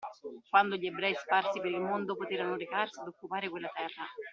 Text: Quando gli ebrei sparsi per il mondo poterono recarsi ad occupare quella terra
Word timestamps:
Quando 0.49 0.77
gli 0.77 0.87
ebrei 0.87 1.13
sparsi 1.13 1.59
per 1.59 1.69
il 1.69 1.79
mondo 1.79 2.15
poterono 2.15 2.55
recarsi 2.57 2.99
ad 3.01 3.09
occupare 3.09 3.49
quella 3.49 3.69
terra 3.71 4.01